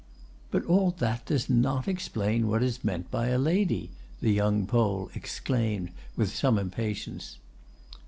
"But 0.49 0.65
all 0.65 0.89
that 0.97 1.27
does 1.27 1.47
not 1.47 1.87
explain 1.87 2.47
what 2.47 2.63
is 2.63 2.83
meant 2.83 3.11
by 3.11 3.27
a 3.27 3.37
lady!" 3.37 3.91
the 4.19 4.31
young 4.33 4.65
Pole 4.65 5.11
exclaimed, 5.13 5.91
with 6.15 6.33
some 6.35 6.57
impatience. 6.57 7.37